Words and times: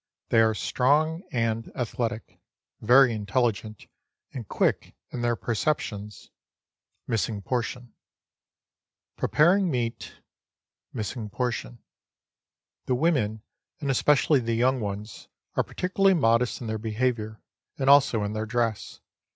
They 0.29 0.39
are 0.39 0.55
strong 0.55 1.21
and 1.31 1.71
athletic, 1.75 2.39
very 2.79 3.13
intelligent, 3.13 3.85
and 4.33 4.47
quick 4.47 4.95
in 5.11 5.21
their 5.21 5.35
perceptions 5.35 6.31
preparing 7.07 9.63
meat... 9.69 10.13
The 10.91 11.77
women, 12.87 13.43
and 13.79 13.91
especially 13.91 14.39
the 14.39 14.55
young 14.55 14.79
ones, 14.79 15.27
are 15.53 15.61
particularly 15.61 16.15
modest 16.15 16.61
in 16.61 16.65
their 16.67 16.79
behaviour, 16.79 17.39
and' 17.77 17.87
also 17.87 18.23
in 18.23 18.33
their 18.33 18.47
dress. 18.47 19.01